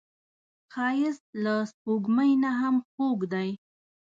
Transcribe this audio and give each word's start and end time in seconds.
ښایست 0.73 1.23
له 1.43 1.55
سپوږمۍ 1.71 2.31
نه 2.43 2.51
هم 2.59 2.75
خوږ 2.89 3.19
دی 3.33 3.49